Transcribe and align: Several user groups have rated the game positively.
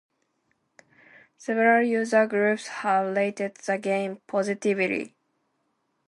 Several 1.37 1.83
user 1.85 2.25
groups 2.25 2.65
have 2.67 3.15
rated 3.15 3.57
the 3.57 3.77
game 3.77 4.19
positively. 4.25 5.13